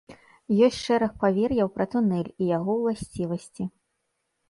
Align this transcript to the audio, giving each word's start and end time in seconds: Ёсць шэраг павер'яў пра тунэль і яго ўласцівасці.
Ёсць 0.67 0.79
шэраг 0.85 1.13
павер'яў 1.25 1.71
пра 1.77 1.85
тунэль 1.93 2.33
і 2.41 2.51
яго 2.57 2.71
ўласцівасці. 2.83 3.73